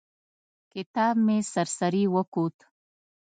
کتاب 0.73 1.15
مې 1.25 1.37
سر 1.51 1.67
سري 1.77 2.03
وکوت. 2.15 2.57